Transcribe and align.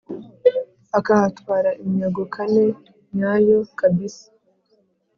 akahatwara 0.99 1.69
iminyago 1.81 2.23
kane 2.33 2.65
nyayo 3.15 3.57
kabisa 3.79 4.25